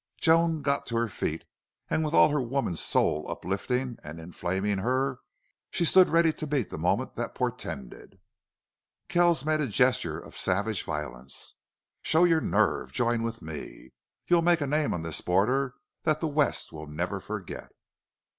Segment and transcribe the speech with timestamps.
[0.17, 1.43] Joan got to her feet,
[1.87, 5.19] and with all her woman's soul uplifting and inflaming her
[5.69, 8.17] she stood ready to meet the moment that portended.
[9.09, 11.53] Kells made a gesture of savage violence.
[12.01, 12.91] "Show your nerve!...
[12.91, 13.91] Join with me!...
[14.27, 17.69] You'll make a name on this border that the West will never forget!"